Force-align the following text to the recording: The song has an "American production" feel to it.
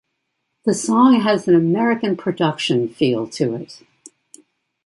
The 0.65 0.73
song 0.73 1.19
has 1.19 1.47
an 1.47 1.53
"American 1.53 2.17
production" 2.17 2.87
feel 2.89 3.27
to 3.27 3.53
it. 3.53 3.83